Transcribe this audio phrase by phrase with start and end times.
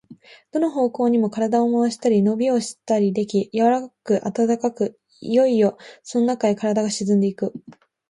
[0.51, 7.53] どの方向にも身体を廻したり、のびをしたりでき、柔かく暖かく、いよいよそのなかへ身体が沈んでいく。